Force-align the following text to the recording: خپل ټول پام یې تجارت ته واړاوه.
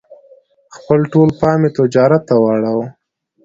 خپل 0.75 0.99
ټول 1.11 1.29
پام 1.39 1.59
یې 1.65 1.69
تجارت 1.77 2.21
ته 2.29 2.35
واړاوه. 2.43 2.85